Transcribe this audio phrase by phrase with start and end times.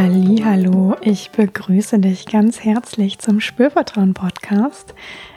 [0.00, 4.94] Hallo, ich begrüße dich ganz herzlich zum Spürvertrauen Podcast.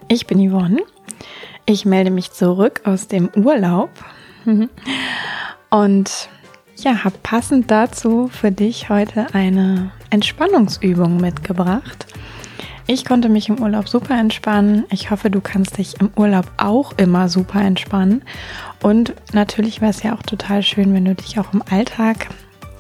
[0.08, 0.84] Ich bin Yvonne.
[1.66, 3.90] Ich melde mich zurück aus dem Urlaub
[5.72, 6.30] und
[6.78, 12.06] ja, habe passend dazu für dich heute eine Entspannungsübung mitgebracht.
[12.86, 14.86] Ich konnte mich im Urlaub super entspannen.
[14.92, 18.22] Ich hoffe, du kannst dich im Urlaub auch immer super entspannen.
[18.84, 22.28] Und natürlich wäre es ja auch total schön, wenn du dich auch im Alltag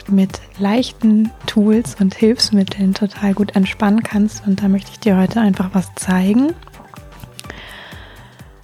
[0.10, 4.46] mit leichten Tools und Hilfsmitteln total gut entspannen kannst.
[4.48, 6.54] Und da möchte ich dir heute einfach was zeigen.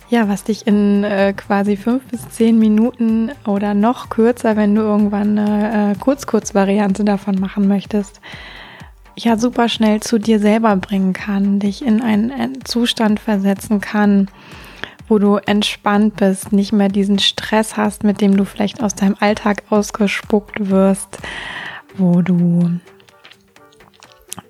[0.09, 4.81] Ja, was dich in äh, quasi fünf bis zehn Minuten oder noch kürzer, wenn du
[4.81, 8.21] irgendwann eine äh, Kurz-Kurz-Variante davon machen möchtest,
[9.17, 14.29] ja, super schnell zu dir selber bringen kann, dich in einen Zustand versetzen kann,
[15.07, 19.15] wo du entspannt bist, nicht mehr diesen Stress hast, mit dem du vielleicht aus deinem
[19.19, 21.19] Alltag ausgespuckt wirst,
[21.97, 22.79] wo du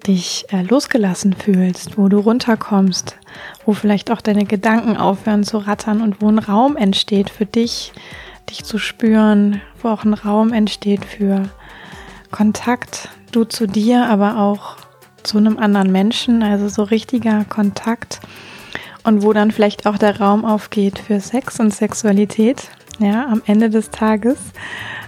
[0.05, 3.17] dich äh, losgelassen fühlst, wo du runterkommst,
[3.65, 7.91] wo vielleicht auch deine Gedanken aufhören zu rattern und wo ein Raum entsteht für dich,
[8.49, 11.49] dich zu spüren, wo auch ein Raum entsteht für
[12.31, 14.77] Kontakt, du zu dir, aber auch
[15.23, 18.21] zu einem anderen Menschen, also so richtiger Kontakt
[19.07, 22.69] und wo dann vielleicht auch der Raum aufgeht für Sex und Sexualität,
[22.99, 24.37] ja, am Ende des Tages.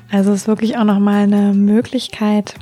[0.10, 2.56] Also es ist wirklich auch nochmal eine Möglichkeit,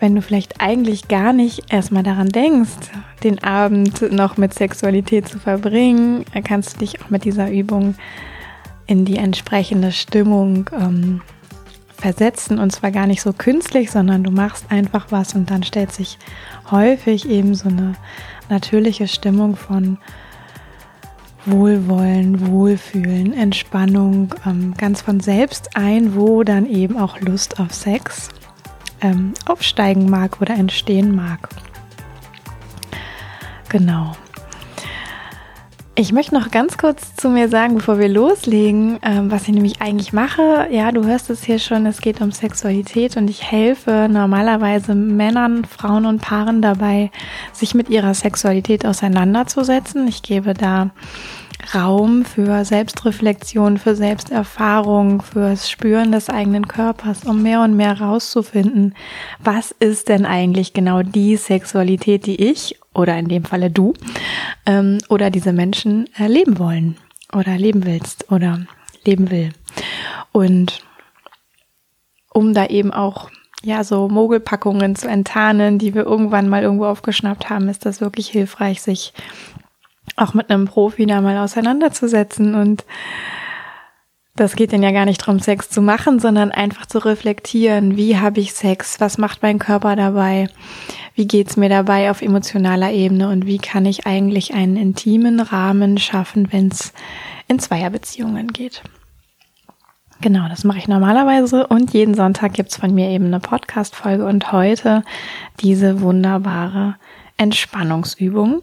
[0.00, 2.90] wenn du vielleicht eigentlich gar nicht erstmal daran denkst,
[3.22, 7.94] den Abend noch mit Sexualität zu verbringen, kannst du dich auch mit dieser Übung
[8.86, 11.20] in die entsprechende Stimmung ähm,
[11.98, 15.92] versetzen und zwar gar nicht so künstlich, sondern du machst einfach was und dann stellt
[15.92, 16.18] sich
[16.70, 17.94] häufig eben so eine
[18.48, 19.98] natürliche Stimmung von
[21.44, 28.28] Wohlwollen, Wohlfühlen, Entspannung ähm, ganz von selbst ein, wo dann eben auch Lust auf Sex
[29.00, 31.48] ähm, aufsteigen mag oder entstehen mag.
[33.68, 34.16] Genau.
[36.00, 39.82] Ich möchte noch ganz kurz zu mir sagen, bevor wir loslegen, ähm, was ich nämlich
[39.82, 40.68] eigentlich mache.
[40.70, 45.64] Ja, du hörst es hier schon, es geht um Sexualität und ich helfe normalerweise Männern,
[45.64, 47.10] Frauen und Paaren dabei,
[47.52, 50.06] sich mit ihrer Sexualität auseinanderzusetzen.
[50.06, 50.90] Ich gebe da
[51.74, 58.94] Raum für Selbstreflexion, für Selbsterfahrung, fürs Spüren des eigenen Körpers, um mehr und mehr rauszufinden,
[59.38, 63.94] was ist denn eigentlich genau die Sexualität, die ich oder in dem Falle du
[64.66, 66.96] ähm, oder diese Menschen äh, leben wollen
[67.32, 68.60] oder leben willst oder
[69.04, 69.50] leben will.
[70.32, 70.82] Und
[72.32, 73.30] um da eben auch
[73.62, 78.28] ja so Mogelpackungen zu enttarnen, die wir irgendwann mal irgendwo aufgeschnappt haben, ist das wirklich
[78.28, 79.12] hilfreich, sich
[80.18, 82.54] auch mit einem Profi da mal auseinanderzusetzen.
[82.54, 82.84] Und
[84.36, 88.18] das geht denn ja gar nicht darum, Sex zu machen, sondern einfach zu reflektieren, wie
[88.18, 90.48] habe ich Sex, was macht mein Körper dabei,
[91.14, 93.28] wie geht's mir dabei auf emotionaler Ebene?
[93.28, 96.92] Und wie kann ich eigentlich einen intimen Rahmen schaffen, wenn es
[97.48, 98.82] in Zweierbeziehungen geht.
[100.20, 101.66] Genau, das mache ich normalerweise.
[101.66, 104.26] Und jeden Sonntag gibt's von mir eben eine Podcast-Folge.
[104.26, 105.02] Und heute
[105.60, 106.96] diese wunderbare
[107.38, 108.62] Entspannungsübung.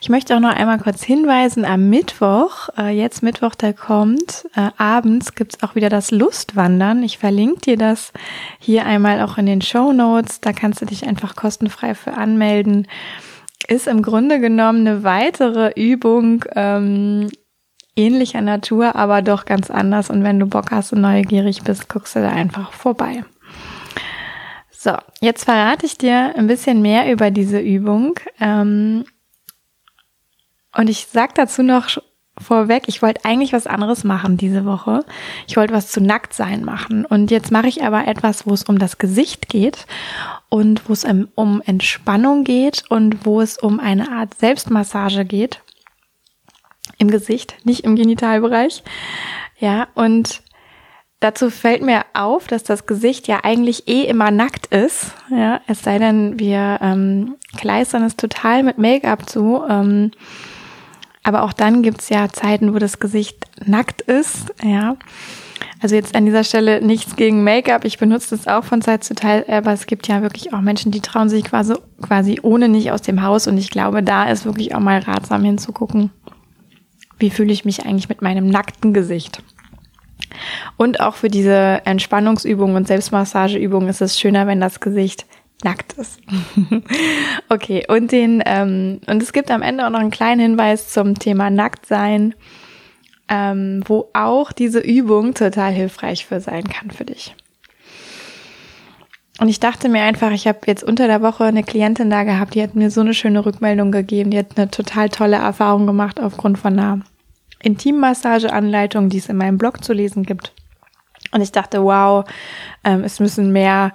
[0.00, 4.70] Ich möchte auch noch einmal kurz hinweisen, am Mittwoch, äh, jetzt Mittwoch, der kommt, äh,
[4.76, 7.02] abends gibt's auch wieder das Lustwandern.
[7.04, 8.12] Ich verlinke dir das
[8.58, 10.40] hier einmal auch in den Show Notes.
[10.40, 12.88] Da kannst du dich einfach kostenfrei für anmelden.
[13.68, 17.28] Ist im Grunde genommen eine weitere Übung ähm,
[17.94, 20.10] ähnlicher Natur, aber doch ganz anders.
[20.10, 23.24] Und wenn du Bock hast und neugierig bist, guckst du da einfach vorbei.
[24.88, 28.18] So, jetzt verrate ich dir ein bisschen mehr über diese Übung.
[28.40, 29.04] Ähm,
[30.74, 31.98] und ich sag dazu noch
[32.38, 35.04] vorweg, ich wollte eigentlich was anderes machen diese Woche.
[35.46, 37.04] Ich wollte was zu Nacktsein machen.
[37.04, 39.86] Und jetzt mache ich aber etwas, wo es um das Gesicht geht
[40.48, 45.60] und wo es um Entspannung geht und wo es um eine Art Selbstmassage geht.
[46.96, 48.82] Im Gesicht, nicht im Genitalbereich.
[49.58, 50.40] Ja, und
[51.20, 55.14] Dazu fällt mir auf, dass das Gesicht ja eigentlich eh immer nackt ist.
[55.30, 59.62] Ja, es sei denn, wir ähm, kleistern es total mit Make-up zu.
[59.68, 60.12] Ähm,
[61.24, 64.54] aber auch dann gibt's ja Zeiten, wo das Gesicht nackt ist.
[64.62, 64.96] Ja,
[65.80, 67.84] also jetzt an dieser Stelle nichts gegen Make-up.
[67.84, 70.92] Ich benutze das auch von Zeit zu Zeit, aber es gibt ja wirklich auch Menschen,
[70.92, 73.46] die trauen sich quasi, quasi ohne nicht aus dem Haus.
[73.48, 76.10] Und ich glaube, da ist wirklich auch mal ratsam hinzugucken,
[77.18, 79.42] wie fühle ich mich eigentlich mit meinem nackten Gesicht.
[80.76, 85.26] Und auch für diese Entspannungsübungen und Selbstmassageübungen ist es schöner, wenn das Gesicht
[85.64, 86.20] nackt ist.
[87.48, 91.18] okay, und den, ähm, und es gibt am Ende auch noch einen kleinen Hinweis zum
[91.18, 92.34] Thema Nacktsein,
[93.28, 97.34] ähm, wo auch diese Übung total hilfreich für sein kann für dich.
[99.40, 102.54] Und ich dachte mir einfach, ich habe jetzt unter der Woche eine Klientin da gehabt,
[102.54, 106.20] die hat mir so eine schöne Rückmeldung gegeben, die hat eine total tolle Erfahrung gemacht
[106.20, 107.00] aufgrund von einer
[107.62, 110.52] Intimmassageanleitung, die es in meinem Blog zu lesen gibt.
[111.32, 112.24] Und ich dachte, wow,
[112.84, 113.92] ähm, es müssen mehr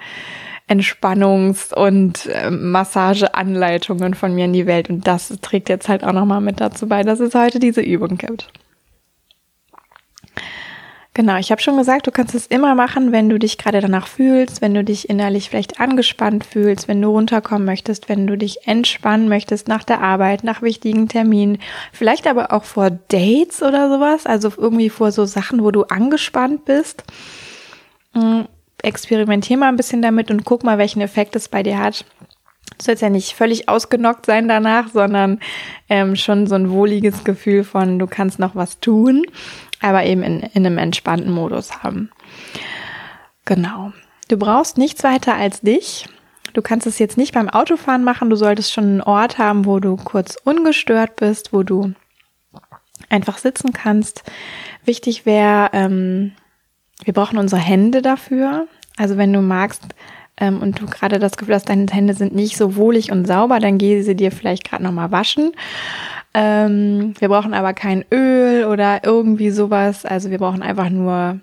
[0.69, 4.89] Entspannungs- und äh, Massageanleitungen von mir in die Welt.
[4.89, 8.17] Und das trägt jetzt halt auch nochmal mit dazu bei, dass es heute diese Übung
[8.17, 8.49] gibt.
[11.15, 14.07] Genau, ich habe schon gesagt, du kannst es immer machen, wenn du dich gerade danach
[14.07, 18.67] fühlst, wenn du dich innerlich vielleicht angespannt fühlst, wenn du runterkommen möchtest, wenn du dich
[18.67, 21.59] entspannen möchtest nach der Arbeit, nach wichtigen Terminen,
[21.91, 26.65] vielleicht aber auch vor Dates oder sowas, also irgendwie vor so Sachen, wo du angespannt
[26.65, 27.03] bist.
[28.13, 28.41] Mm,
[28.81, 32.05] experimentier mal ein bisschen damit und guck mal, welchen Effekt es bei dir hat.
[32.79, 35.39] Du sollst ja nicht völlig ausgenockt sein danach, sondern
[35.89, 39.27] ähm, schon so ein wohliges Gefühl von, du kannst noch was tun
[39.83, 42.09] aber eben in, in einem entspannten Modus haben.
[43.45, 43.91] Genau.
[44.29, 46.07] Du brauchst nichts weiter als dich.
[46.53, 48.29] Du kannst es jetzt nicht beim Autofahren machen.
[48.29, 51.93] Du solltest schon einen Ort haben, wo du kurz ungestört bist, wo du
[53.09, 54.23] einfach sitzen kannst.
[54.85, 56.33] Wichtig wäre, ähm,
[57.03, 58.67] wir brauchen unsere Hände dafür.
[58.97, 59.83] Also wenn du magst
[60.37, 63.59] ähm, und du gerade das Gefühl hast, deine Hände sind nicht so wohlig und sauber,
[63.59, 65.51] dann geh sie dir vielleicht gerade nochmal waschen.
[66.33, 70.05] Ähm, wir brauchen aber kein Öl oder irgendwie sowas.
[70.05, 71.39] Also wir brauchen einfach nur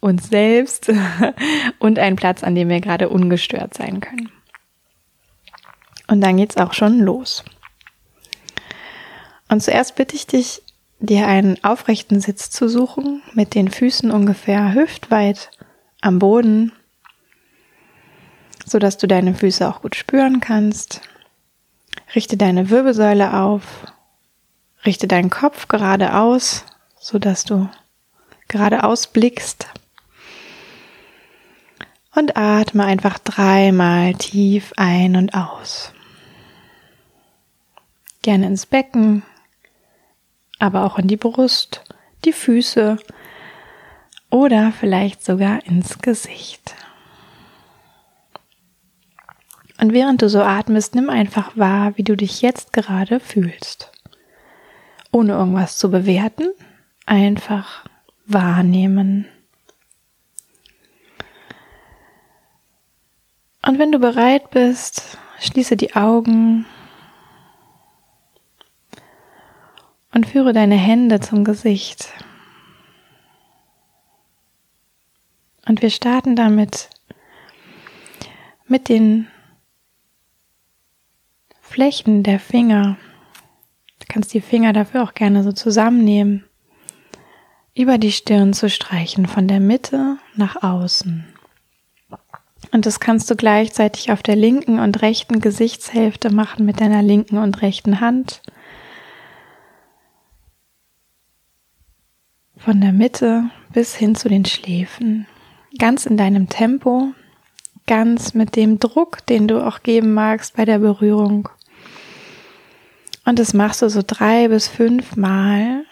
[0.00, 0.90] uns selbst
[1.78, 4.30] und einen Platz, an dem wir gerade ungestört sein können.
[6.06, 7.44] Und dann geht's auch schon los.
[9.48, 10.62] Und zuerst bitte ich dich,
[11.00, 15.50] dir einen aufrechten Sitz zu suchen, mit den Füßen ungefähr hüftweit
[16.00, 16.72] am Boden,
[18.64, 21.00] so dass du deine Füße auch gut spüren kannst.
[22.14, 23.86] Richte deine Wirbelsäule auf
[24.84, 26.64] Richte deinen Kopf geradeaus,
[27.00, 27.68] so dass du
[28.46, 29.66] geradeaus blickst.
[32.14, 35.92] Und atme einfach dreimal tief ein und aus.
[38.22, 39.22] Gerne ins Becken,
[40.58, 41.84] aber auch in die Brust,
[42.24, 42.98] die Füße
[44.30, 46.74] oder vielleicht sogar ins Gesicht.
[49.80, 53.92] Und während du so atmest, nimm einfach wahr, wie du dich jetzt gerade fühlst
[55.10, 56.48] ohne irgendwas zu bewerten,
[57.06, 57.84] einfach
[58.26, 59.26] wahrnehmen.
[63.62, 66.66] Und wenn du bereit bist, schließe die Augen
[70.12, 72.08] und führe deine Hände zum Gesicht.
[75.66, 76.88] Und wir starten damit
[78.66, 79.28] mit den
[81.60, 82.96] Flächen der Finger
[84.08, 86.44] kannst die Finger dafür auch gerne so zusammennehmen,
[87.74, 91.26] über die Stirn zu streichen, von der Mitte nach außen.
[92.72, 97.38] Und das kannst du gleichzeitig auf der linken und rechten Gesichtshälfte machen mit deiner linken
[97.38, 98.42] und rechten Hand.
[102.56, 105.26] Von der Mitte bis hin zu den Schläfen.
[105.78, 107.12] Ganz in deinem Tempo,
[107.86, 111.48] ganz mit dem Druck, den du auch geben magst bei der Berührung.
[113.28, 115.84] Und das machst du so drei bis fünf Mal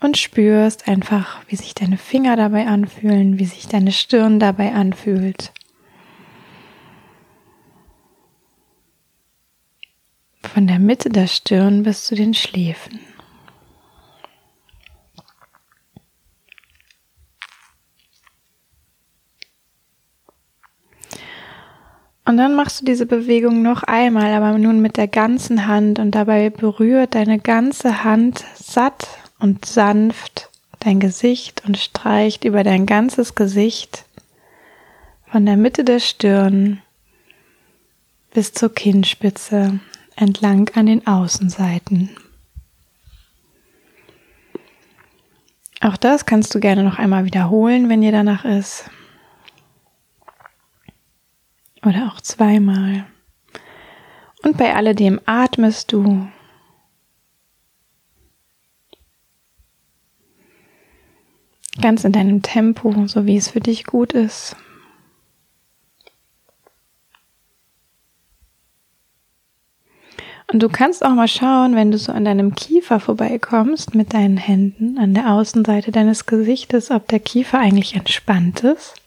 [0.00, 5.50] und spürst einfach, wie sich deine Finger dabei anfühlen, wie sich deine Stirn dabei anfühlt.
[10.42, 13.00] Von der Mitte der Stirn bis zu den Schläfen.
[22.26, 26.12] Und dann machst du diese Bewegung noch einmal, aber nun mit der ganzen Hand und
[26.12, 30.48] dabei berührt deine ganze Hand satt und sanft
[30.80, 34.04] dein Gesicht und streicht über dein ganzes Gesicht
[35.30, 36.80] von der Mitte der Stirn
[38.32, 39.80] bis zur Kinnspitze
[40.16, 42.10] entlang an den Außenseiten.
[45.80, 48.88] Auch das kannst du gerne noch einmal wiederholen, wenn dir danach ist.
[51.84, 53.06] Oder auch zweimal.
[54.42, 56.28] Und bei alledem atmest du.
[61.80, 64.56] Ganz in deinem Tempo, so wie es für dich gut ist.
[70.52, 74.36] Und du kannst auch mal schauen, wenn du so an deinem Kiefer vorbeikommst mit deinen
[74.36, 79.03] Händen an der Außenseite deines Gesichtes, ob der Kiefer eigentlich entspannt ist.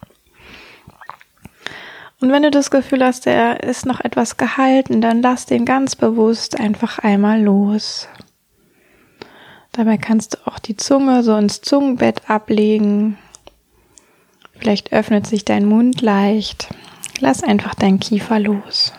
[2.20, 5.96] Und wenn du das Gefühl hast, er ist noch etwas gehalten, dann lass den ganz
[5.96, 8.08] bewusst einfach einmal los.
[9.72, 13.18] Dabei kannst du auch die Zunge so ins Zungenbett ablegen.
[14.58, 16.70] Vielleicht öffnet sich dein Mund leicht.
[17.20, 18.94] Lass einfach deinen Kiefer los.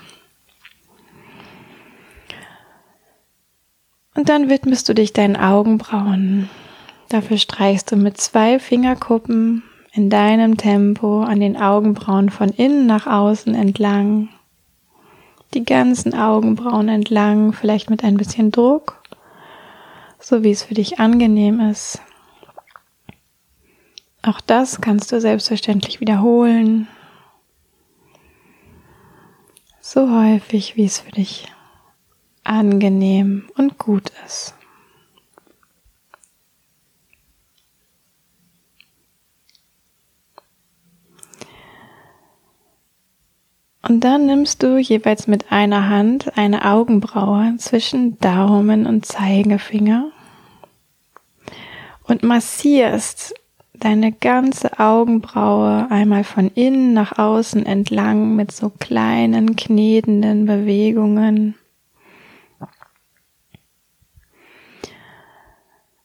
[4.14, 6.48] Und dann widmest du dich deinen Augenbrauen.
[7.08, 13.06] Dafür streichst du mit zwei Fingerkuppen in deinem Tempo an den Augenbrauen von innen nach
[13.06, 14.28] außen entlang.
[15.54, 19.02] Die ganzen Augenbrauen entlang, vielleicht mit ein bisschen Druck,
[20.18, 22.02] so wie es für dich angenehm ist.
[24.22, 26.86] Auch das kannst du selbstverständlich wiederholen.
[29.80, 31.46] So häufig, wie es für dich
[32.44, 34.57] angenehm und gut ist.
[43.88, 50.12] Und dann nimmst du jeweils mit einer Hand eine Augenbraue zwischen Daumen und Zeigefinger
[52.04, 53.34] und massierst
[53.72, 61.54] deine ganze Augenbraue einmal von innen nach außen entlang mit so kleinen knetenden Bewegungen.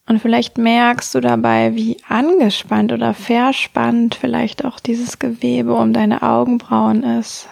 [0.08, 6.24] Und vielleicht merkst du dabei, wie angespannt oder verspannt vielleicht auch dieses Gewebe um deine
[6.24, 7.50] Augenbrauen ist.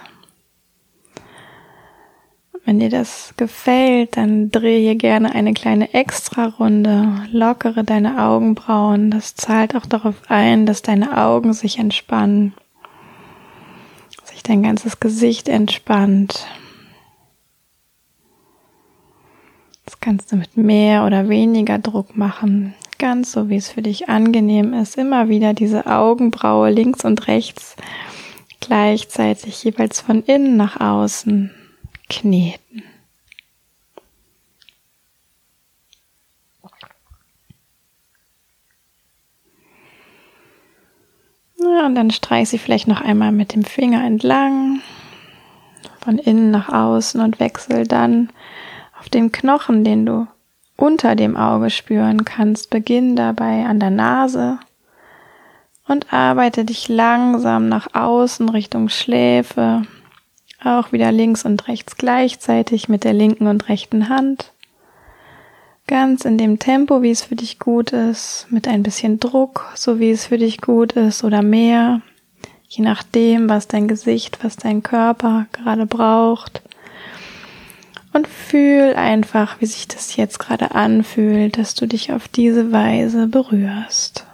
[2.63, 9.09] Wenn dir das gefällt, dann drehe hier gerne eine kleine Extra-Runde, lockere deine Augenbrauen.
[9.09, 12.53] Das zahlt auch darauf ein, dass deine Augen sich entspannen,
[14.25, 16.45] sich dein ganzes Gesicht entspannt.
[19.85, 24.07] Das kannst du mit mehr oder weniger Druck machen, ganz so wie es für dich
[24.07, 24.97] angenehm ist.
[24.97, 27.75] Immer wieder diese Augenbraue links und rechts
[28.59, 31.51] gleichzeitig jeweils von innen nach außen
[32.11, 32.83] kneten.
[41.57, 44.81] Und dann streich sie vielleicht noch einmal mit dem Finger entlang,
[45.99, 48.29] von innen nach außen und wechsel dann
[48.99, 50.27] auf den Knochen, den du
[50.77, 52.69] unter dem Auge spüren kannst.
[52.69, 54.59] Beginn dabei an der Nase
[55.87, 59.83] und arbeite dich langsam nach außen Richtung Schläfe,
[60.63, 64.51] auch wieder links und rechts gleichzeitig mit der linken und rechten Hand.
[65.87, 69.99] Ganz in dem Tempo, wie es für dich gut ist, mit ein bisschen Druck, so
[69.99, 72.01] wie es für dich gut ist oder mehr,
[72.69, 76.61] je nachdem, was dein Gesicht, was dein Körper gerade braucht.
[78.13, 83.27] Und fühl einfach, wie sich das jetzt gerade anfühlt, dass du dich auf diese Weise
[83.27, 84.25] berührst.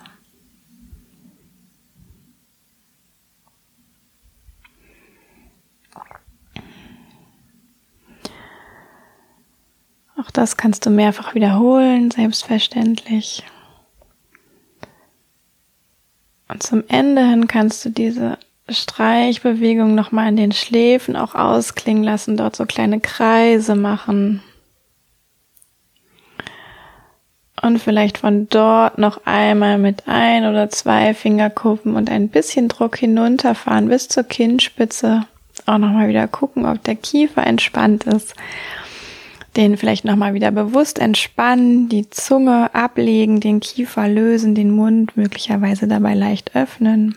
[10.20, 13.44] Auch das kannst du mehrfach wiederholen, selbstverständlich.
[16.48, 22.36] Und zum Ende hin kannst du diese Streichbewegung nochmal in den Schläfen auch ausklingen lassen,
[22.36, 24.42] dort so kleine Kreise machen.
[27.62, 32.98] Und vielleicht von dort noch einmal mit ein oder zwei Fingerkuppen und ein bisschen Druck
[32.98, 35.26] hinunterfahren bis zur Kinnspitze.
[35.66, 38.36] Auch nochmal wieder gucken, ob der Kiefer entspannt ist
[39.58, 45.88] den vielleicht nochmal wieder bewusst entspannen, die Zunge ablegen, den Kiefer lösen, den Mund möglicherweise
[45.88, 47.16] dabei leicht öffnen.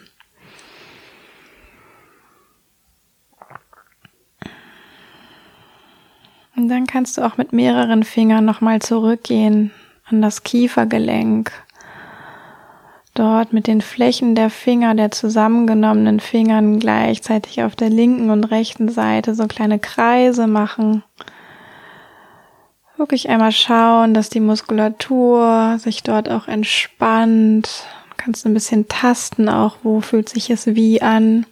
[6.57, 9.71] Und dann kannst du auch mit mehreren Fingern nochmal zurückgehen
[10.07, 11.53] an das Kiefergelenk.
[13.15, 18.89] Dort mit den Flächen der Finger, der zusammengenommenen Fingern gleichzeitig auf der linken und rechten
[18.89, 21.03] Seite so kleine Kreise machen
[23.01, 27.85] wirklich einmal schauen, dass die Muskulatur sich dort auch entspannt.
[28.11, 31.47] Du kannst ein bisschen tasten auch, wo fühlt sich es wie an.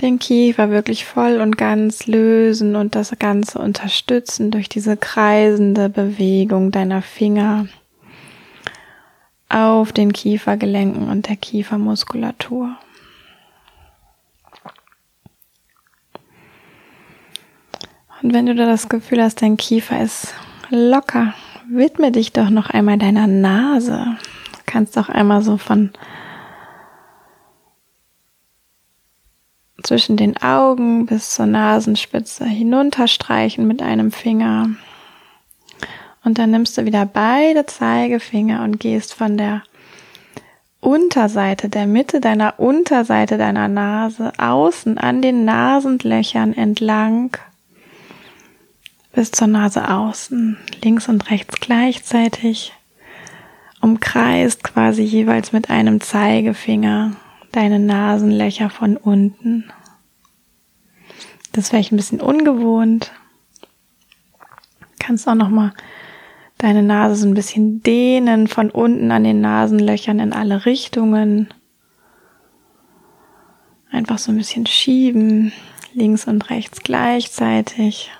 [0.00, 6.70] Den Kiefer wirklich voll und ganz lösen und das Ganze unterstützen durch diese kreisende Bewegung
[6.70, 7.66] deiner Finger
[9.50, 12.76] auf den Kiefergelenken und der Kiefermuskulatur.
[18.22, 20.34] Und wenn du da das Gefühl hast, dein Kiefer ist
[20.68, 21.34] locker,
[21.68, 24.16] widme dich doch noch einmal deiner Nase.
[24.52, 25.90] Du kannst auch einmal so von
[29.82, 34.68] zwischen den Augen bis zur Nasenspitze hinunterstreichen mit einem Finger.
[36.22, 39.62] Und dann nimmst du wieder beide Zeigefinger und gehst von der
[40.80, 47.36] Unterseite, der Mitte deiner Unterseite deiner Nase außen an den Nasenlöchern entlang
[49.12, 52.72] bis zur Nase außen, links und rechts gleichzeitig,
[53.80, 57.16] umkreist quasi jeweils mit einem Zeigefinger
[57.52, 59.64] deine Nasenlöcher von unten
[61.52, 63.12] Das ist vielleicht ein bisschen ungewohnt.
[64.98, 65.72] Kannst auch noch mal
[66.58, 71.48] deine Nase so ein bisschen dehnen von unten an den Nasenlöchern in alle Richtungen.
[73.90, 75.52] Einfach so ein bisschen schieben,
[75.94, 78.12] links und rechts gleichzeitig.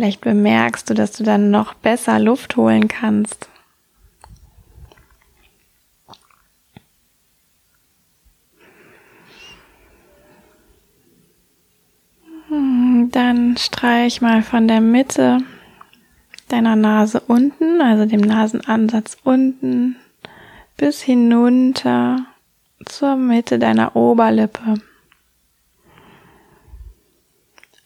[0.00, 3.50] Vielleicht bemerkst du, dass du dann noch besser Luft holen kannst.
[12.48, 15.42] Hm, dann streich mal von der Mitte
[16.48, 19.96] deiner Nase unten, also dem Nasenansatz unten,
[20.78, 22.24] bis hinunter
[22.86, 24.76] zur Mitte deiner Oberlippe.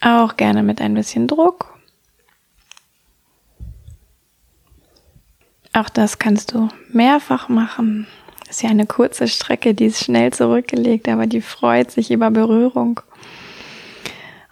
[0.00, 1.74] Auch gerne mit ein bisschen Druck.
[5.75, 8.07] Auch das kannst du mehrfach machen.
[8.49, 13.00] Ist ja eine kurze Strecke, die ist schnell zurückgelegt, aber die freut sich über Berührung.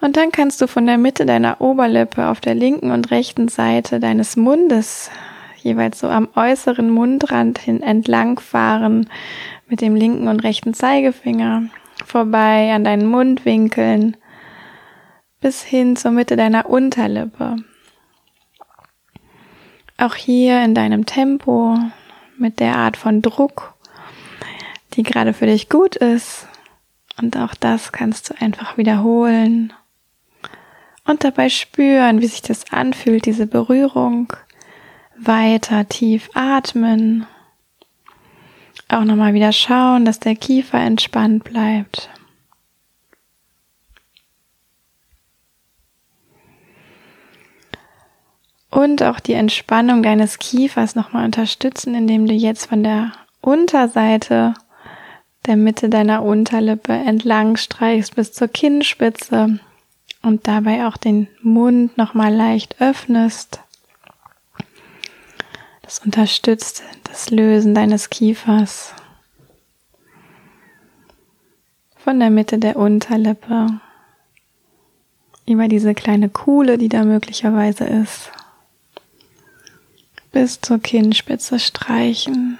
[0.00, 4.00] Und dann kannst du von der Mitte deiner Oberlippe auf der linken und rechten Seite
[4.00, 5.10] deines Mundes
[5.58, 9.08] jeweils so am äußeren Mundrand hin entlang fahren
[9.68, 11.62] mit dem linken und rechten Zeigefinger
[12.04, 14.16] vorbei an deinen Mundwinkeln
[15.40, 17.58] bis hin zur Mitte deiner Unterlippe.
[20.02, 21.78] Auch hier in deinem Tempo
[22.36, 23.74] mit der Art von Druck,
[24.94, 26.48] die gerade für dich gut ist.
[27.20, 29.72] Und auch das kannst du einfach wiederholen.
[31.04, 34.32] Und dabei spüren, wie sich das anfühlt, diese Berührung.
[35.16, 37.28] Weiter tief atmen.
[38.88, 42.10] Auch nochmal wieder schauen, dass der Kiefer entspannt bleibt.
[48.72, 54.54] Und auch die Entspannung deines Kiefers nochmal unterstützen, indem du jetzt von der Unterseite
[55.44, 59.60] der Mitte deiner Unterlippe entlang streichst bis zur Kinnspitze
[60.22, 63.60] und dabei auch den Mund nochmal leicht öffnest.
[65.82, 68.94] Das unterstützt das Lösen deines Kiefers
[71.98, 73.66] von der Mitte der Unterlippe
[75.46, 78.32] über diese kleine Kuhle, die da möglicherweise ist
[80.32, 82.58] bis zur Kinnspitze streichen.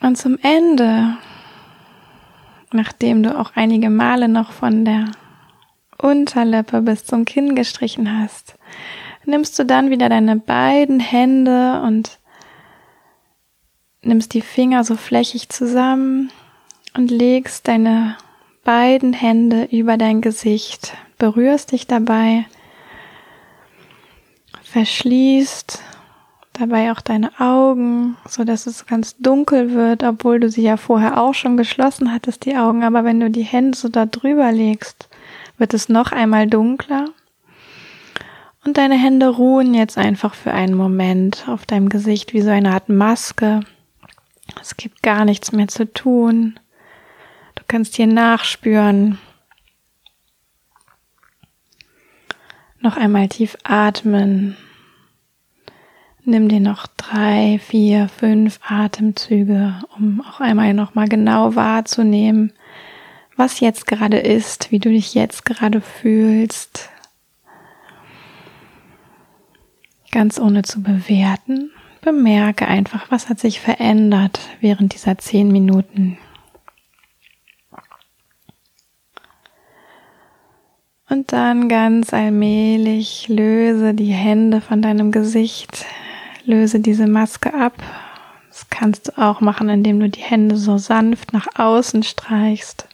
[0.00, 1.16] Und zum Ende,
[2.72, 5.10] nachdem du auch einige Male noch von der
[5.98, 8.56] Unterlippe bis zum Kinn gestrichen hast,
[9.24, 12.18] nimmst du dann wieder deine beiden Hände und
[14.02, 16.30] nimmst die Finger so flächig zusammen
[16.94, 18.16] und legst deine
[18.68, 22.44] beiden Hände über dein Gesicht, berührst dich dabei,
[24.62, 25.82] verschließt
[26.52, 31.18] dabei auch deine Augen, so dass es ganz dunkel wird, obwohl du sie ja vorher
[31.18, 32.84] auch schon geschlossen hattest, die Augen.
[32.84, 35.08] Aber wenn du die Hände so da drüber legst,
[35.56, 37.06] wird es noch einmal dunkler.
[38.66, 42.72] Und deine Hände ruhen jetzt einfach für einen Moment auf deinem Gesicht wie so eine
[42.72, 43.60] Art Maske.
[44.60, 46.60] Es gibt gar nichts mehr zu tun
[47.68, 49.18] kannst hier nachspüren.
[52.80, 54.56] Noch einmal tief atmen.
[56.24, 62.52] Nimm dir noch drei, vier, fünf Atemzüge, um auch einmal nochmal genau wahrzunehmen,
[63.36, 66.90] was jetzt gerade ist, wie du dich jetzt gerade fühlst.
[70.10, 71.70] Ganz ohne zu bewerten,
[72.02, 76.18] bemerke einfach, was hat sich verändert während dieser zehn Minuten.
[81.10, 85.86] Und dann ganz allmählich löse die Hände von deinem Gesicht,
[86.44, 87.72] löse diese Maske ab.
[88.50, 92.88] Das kannst du auch machen, indem du die Hände so sanft nach außen streichst.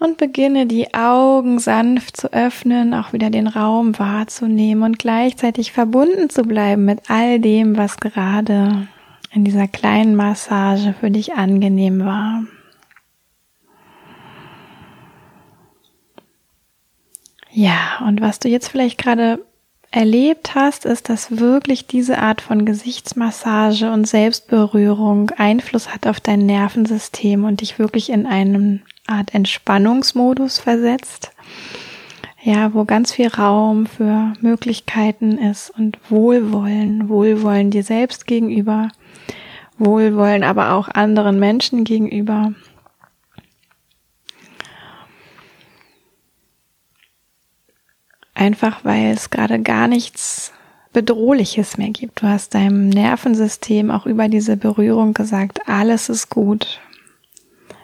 [0.00, 6.30] Und beginne die Augen sanft zu öffnen, auch wieder den Raum wahrzunehmen und gleichzeitig verbunden
[6.30, 8.88] zu bleiben mit all dem, was gerade
[9.32, 12.44] in dieser kleinen Massage für dich angenehm war.
[17.52, 19.44] Ja, und was du jetzt vielleicht gerade
[19.90, 26.46] erlebt hast, ist, dass wirklich diese Art von Gesichtsmassage und Selbstberührung Einfluss hat auf dein
[26.46, 31.32] Nervensystem und dich wirklich in einen Art Entspannungsmodus versetzt.
[32.42, 38.88] Ja, wo ganz viel Raum für Möglichkeiten ist und Wohlwollen, Wohlwollen dir selbst gegenüber,
[39.76, 42.54] Wohlwollen aber auch anderen Menschen gegenüber.
[48.40, 50.54] Einfach weil es gerade gar nichts
[50.94, 52.22] Bedrohliches mehr gibt.
[52.22, 56.80] Du hast deinem Nervensystem auch über diese Berührung gesagt, alles ist gut.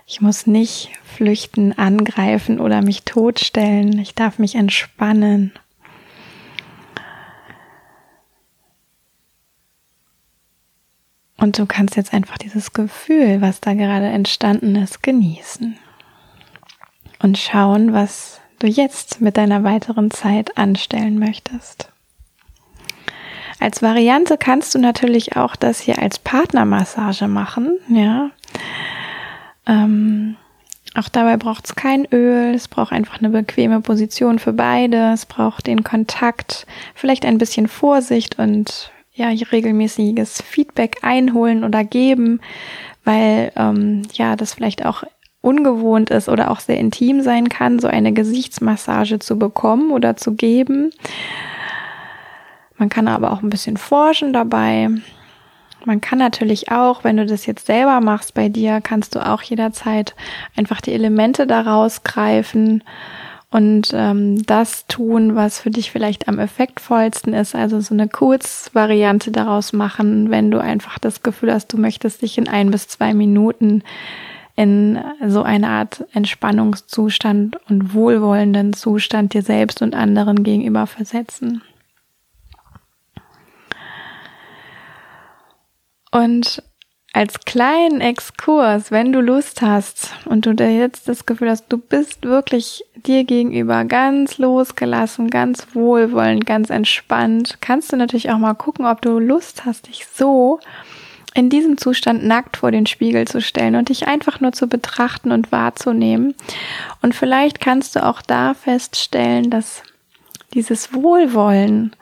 [0.06, 3.98] Ich muss nicht flüchten, angreifen oder mich totstellen.
[3.98, 5.52] Ich darf mich entspannen.
[11.36, 15.76] Und du kannst jetzt einfach dieses Gefühl, was da gerade entstanden ist, genießen.
[17.18, 21.90] Und schauen, was du jetzt mit deiner weiteren Zeit anstellen möchtest.
[23.58, 28.30] Als Variante kannst du natürlich auch das hier als Partnermassage machen, ja.
[29.66, 30.36] Ähm,
[30.94, 35.26] auch dabei braucht es kein Öl, es braucht einfach eine bequeme Position für beide, es
[35.26, 42.40] braucht den Kontakt, vielleicht ein bisschen Vorsicht und ja, regelmäßiges Feedback einholen oder geben,
[43.04, 45.04] weil ähm, ja, das vielleicht auch
[45.46, 50.34] ungewohnt ist oder auch sehr intim sein kann, so eine Gesichtsmassage zu bekommen oder zu
[50.34, 50.90] geben.
[52.76, 54.90] Man kann aber auch ein bisschen forschen dabei.
[55.84, 59.40] Man kann natürlich auch, wenn du das jetzt selber machst bei dir, kannst du auch
[59.40, 60.16] jederzeit
[60.56, 62.82] einfach die Elemente daraus greifen
[63.52, 67.54] und ähm, das tun, was für dich vielleicht am effektvollsten ist.
[67.54, 72.36] Also so eine Kurzvariante daraus machen, wenn du einfach das Gefühl hast, du möchtest dich
[72.36, 73.84] in ein bis zwei Minuten
[74.56, 81.62] in so eine Art Entspannungszustand und wohlwollenden Zustand dir selbst und anderen gegenüber versetzen.
[86.10, 86.62] Und
[87.12, 92.24] als kleinen Exkurs, wenn du Lust hast und du jetzt das Gefühl hast, du bist
[92.24, 98.86] wirklich dir gegenüber ganz losgelassen, ganz wohlwollend, ganz entspannt, kannst du natürlich auch mal gucken,
[98.86, 100.60] ob du Lust hast, dich so
[101.36, 105.32] in diesem Zustand nackt vor den Spiegel zu stellen und dich einfach nur zu betrachten
[105.32, 106.34] und wahrzunehmen.
[107.02, 109.82] Und vielleicht kannst du auch da feststellen, dass
[110.54, 111.94] dieses Wohlwollen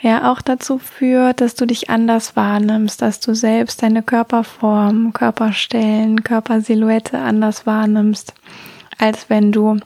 [0.00, 6.22] ja auch dazu führt, dass du dich anders wahrnimmst, dass du selbst deine Körperform, Körperstellen,
[6.22, 8.34] Körpersilhouette anders wahrnimmst,
[8.98, 9.78] als wenn du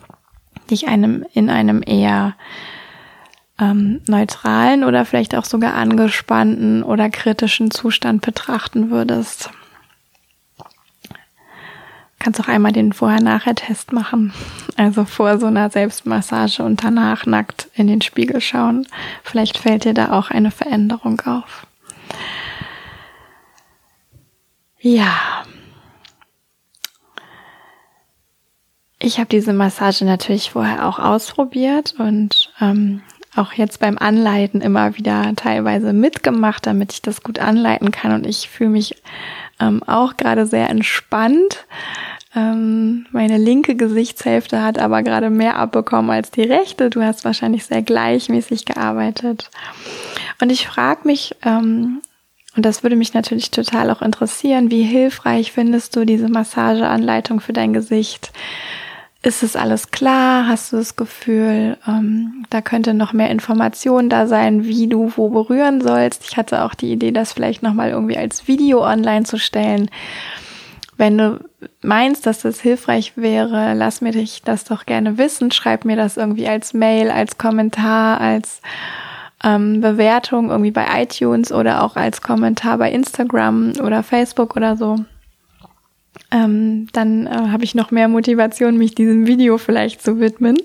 [0.71, 2.35] dich einem in einem eher
[3.61, 9.51] ähm, neutralen oder vielleicht auch sogar angespannten oder kritischen Zustand betrachten würdest.
[12.19, 14.33] Kannst auch einmal den Vorher-Nachher-Test machen.
[14.77, 18.87] Also vor so einer Selbstmassage und danach nackt in den Spiegel schauen.
[19.23, 21.67] Vielleicht fällt dir da auch eine Veränderung auf.
[24.81, 25.45] Ja.
[28.99, 33.03] Ich habe diese Massage natürlich vorher auch ausprobiert und ähm,
[33.37, 38.13] auch jetzt beim Anleiten immer wieder teilweise mitgemacht, damit ich das gut anleiten kann.
[38.13, 38.97] Und ich fühle mich
[39.61, 41.67] ähm, auch gerade sehr entspannt.
[42.37, 46.91] Ähm, meine linke Gesichtshälfte hat aber gerade mehr abbekommen als die rechte.
[46.91, 49.51] Du hast wahrscheinlich sehr gleichmäßig gearbeitet.
[50.41, 52.01] Und ich frage mich, ähm,
[52.57, 57.53] und das würde mich natürlich total auch interessieren, wie hilfreich findest du diese Massageanleitung für
[57.53, 58.33] dein Gesicht?
[59.25, 60.47] Ist es alles klar?
[60.47, 65.31] Hast du das Gefühl, ähm, da könnte noch mehr Information da sein, wie du wo
[65.31, 66.25] berühren sollst?
[66.29, 69.91] Ich hatte auch die Idee, das vielleicht nochmal irgendwie als Video online zu stellen.
[70.99, 71.41] Wenn du
[71.81, 75.51] meinst, dass das hilfreich wäre, lass mir dich das doch gerne wissen.
[75.51, 78.61] Schreib mir das irgendwie als Mail, als Kommentar, als
[79.43, 84.99] ähm, Bewertung irgendwie bei iTunes oder auch als Kommentar bei Instagram oder Facebook oder so
[86.35, 90.57] ähm, dann äh, habe ich noch mehr Motivation, mich diesem Video vielleicht zu widmen.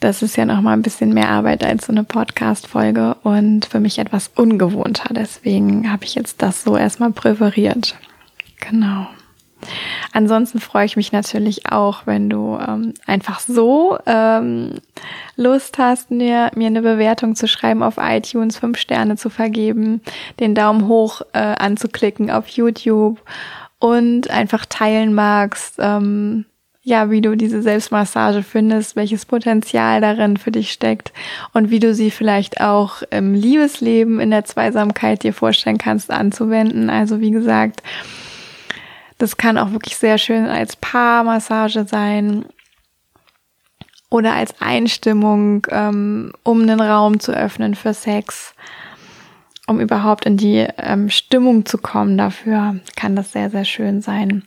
[0.00, 3.80] Das ist ja noch mal ein bisschen mehr Arbeit als so eine Podcast-Folge und für
[3.80, 5.14] mich etwas ungewohnter.
[5.14, 7.96] Deswegen habe ich jetzt das so erstmal präferiert.
[8.60, 9.06] Genau.
[10.12, 14.80] Ansonsten freue ich mich natürlich auch, wenn du ähm, einfach so ähm,
[15.36, 20.00] Lust hast, mir, mir eine Bewertung zu schreiben auf iTunes, fünf Sterne zu vergeben,
[20.40, 23.20] den Daumen hoch äh, anzuklicken auf YouTube
[23.82, 26.44] und einfach teilen magst, ähm,
[26.84, 31.12] ja, wie du diese Selbstmassage findest, welches Potenzial darin für dich steckt
[31.52, 36.90] und wie du sie vielleicht auch im Liebesleben, in der Zweisamkeit dir vorstellen kannst anzuwenden.
[36.90, 37.82] Also wie gesagt,
[39.18, 42.44] das kann auch wirklich sehr schön als Paarmassage sein
[44.10, 48.54] oder als Einstimmung, ähm, um einen Raum zu öffnen für Sex
[49.66, 54.42] um überhaupt in die ähm, Stimmung zu kommen dafür, kann das sehr, sehr schön sein.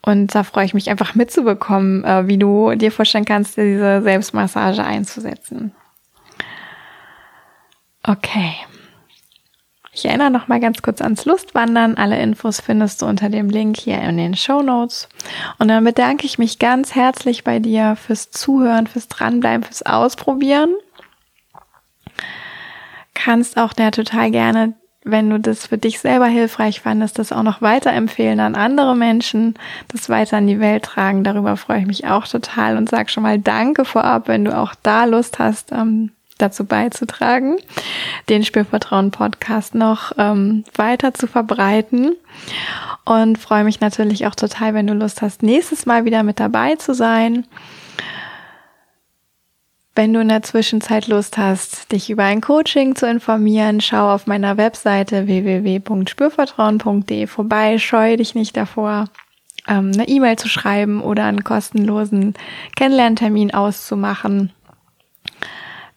[0.00, 4.84] Und da freue ich mich einfach mitzubekommen, äh, wie du dir vorstellen kannst, diese Selbstmassage
[4.84, 5.72] einzusetzen.
[8.02, 8.54] Okay.
[9.96, 11.96] Ich erinnere noch mal ganz kurz ans Lustwandern.
[11.96, 15.08] Alle Infos findest du unter dem Link hier in den Show Notes.
[15.58, 20.74] Und dann bedanke ich mich ganz herzlich bei dir fürs Zuhören, fürs Dranbleiben, fürs Ausprobieren.
[23.14, 24.74] Kannst auch der total gerne,
[25.04, 29.54] wenn du das für dich selber hilfreich fandest, das auch noch weiterempfehlen an andere Menschen,
[29.88, 31.24] das weiter in die Welt tragen.
[31.24, 34.74] Darüber freue ich mich auch total und sag schon mal Danke vorab, wenn du auch
[34.82, 37.58] da Lust hast, ähm, dazu beizutragen,
[38.28, 42.16] den Spürvertrauen-Podcast noch ähm, weiter zu verbreiten.
[43.04, 46.76] Und freue mich natürlich auch total, wenn du Lust hast, nächstes Mal wieder mit dabei
[46.76, 47.46] zu sein.
[49.96, 54.26] Wenn du in der Zwischenzeit Lust hast, dich über ein Coaching zu informieren, schau auf
[54.26, 59.04] meiner Webseite www.spürvertrauen.de vorbei, scheu dich nicht davor,
[59.68, 62.34] ähm, eine E-Mail zu schreiben oder einen kostenlosen
[62.74, 64.52] Kennenlerntermin auszumachen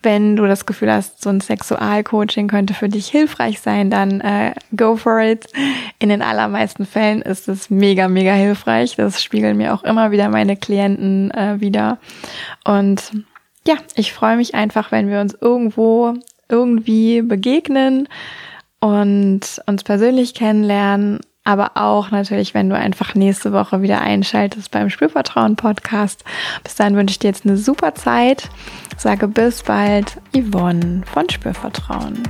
[0.03, 4.53] wenn du das Gefühl hast, so ein Sexualcoaching könnte für dich hilfreich sein, dann äh,
[4.75, 5.47] go for it.
[5.99, 8.95] In den allermeisten Fällen ist es mega, mega hilfreich.
[8.95, 11.97] Das spiegeln mir auch immer wieder meine Klienten äh, wieder.
[12.63, 13.11] Und
[13.67, 16.13] ja, ich freue mich einfach, wenn wir uns irgendwo
[16.49, 18.07] irgendwie begegnen
[18.79, 24.89] und uns persönlich kennenlernen aber auch natürlich, wenn du einfach nächste Woche wieder einschaltest beim
[24.89, 26.25] Spürvertrauen Podcast.
[26.61, 28.49] Bis dann wünsche ich dir jetzt eine super Zeit.
[28.97, 32.21] Sage bis bald, Yvonne von Spürvertrauen.